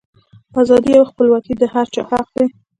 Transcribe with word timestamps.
ازادي 0.61 0.91
او 0.99 1.03
خپلواکي 1.11 1.53
د 1.57 1.63
هر 1.73 1.85
چا 1.93 2.01
حق 2.09 2.27
دی. 2.35 2.45